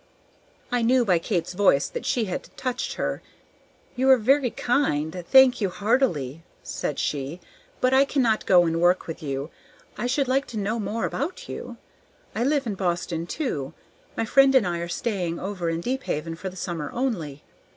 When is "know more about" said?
10.57-11.47